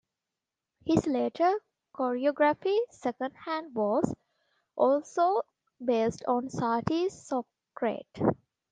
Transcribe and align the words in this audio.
His 0.83 1.05
later 1.05 1.59
choreography 1.93 2.75
"Second 2.89 3.35
Hand" 3.35 3.75
was 3.75 4.15
also 4.75 5.43
based 5.85 6.23
on 6.27 6.47
Satie's 6.49 7.13
"Socrate". 7.27 8.07